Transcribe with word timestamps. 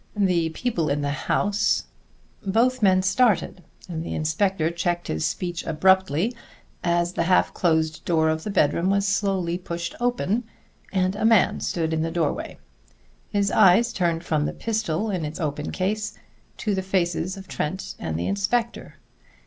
The 0.17 0.49
people 0.49 0.89
in 0.89 1.01
the 1.01 1.11
house" 1.11 1.83
Both 2.43 2.81
men 2.81 3.03
started, 3.03 3.63
and 3.87 4.03
the 4.03 4.15
inspector 4.15 4.71
checked 4.71 5.09
his 5.09 5.27
speech 5.27 5.63
abruptly, 5.67 6.35
as 6.83 7.13
the 7.13 7.25
half 7.25 7.53
closed 7.53 8.03
door 8.03 8.27
of 8.29 8.43
the 8.43 8.49
bedroom 8.49 8.89
was 8.89 9.05
slowly 9.07 9.59
pushed 9.59 9.93
open, 9.99 10.45
and 10.91 11.15
a 11.15 11.23
man 11.23 11.59
stood 11.59 11.93
in 11.93 12.01
the 12.01 12.09
doorway. 12.09 12.57
His 13.29 13.51
eyes 13.51 13.93
turned 13.93 14.23
from 14.23 14.45
the 14.47 14.53
pistol 14.53 15.11
in 15.11 15.23
its 15.23 15.39
open 15.39 15.69
case 15.71 16.17
to 16.57 16.73
the 16.73 16.81
faces 16.81 17.37
of 17.37 17.47
Trent 17.47 17.93
and 17.99 18.17
the 18.17 18.25
inspector. 18.25 18.95